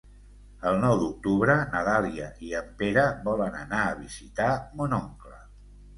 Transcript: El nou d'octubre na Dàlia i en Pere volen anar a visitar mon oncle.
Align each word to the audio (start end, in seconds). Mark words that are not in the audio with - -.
El 0.69 0.79
nou 0.83 0.95
d'octubre 1.01 1.57
na 1.75 1.83
Dàlia 1.89 2.29
i 2.47 2.51
en 2.61 2.71
Pere 2.81 3.03
volen 3.29 3.59
anar 3.61 3.85
a 3.91 3.95
visitar 4.03 4.49
mon 4.81 4.97
oncle. 5.03 5.37